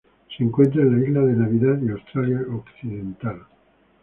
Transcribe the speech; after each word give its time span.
Se 0.35 0.43
encuentra 0.43 0.81
en 0.81 0.99
la 0.99 1.07
Isla 1.07 1.21
de 1.21 1.33
Navidad 1.33 1.77
y 1.79 1.91
Australia 1.91 2.41
Occidental. 2.51 3.39